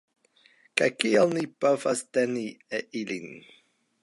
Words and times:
Kaj 0.81 0.87
kiel 1.03 1.35
ni 1.37 1.45
povas 1.67 2.03
teni 2.19 2.47
ilin? 3.05 3.31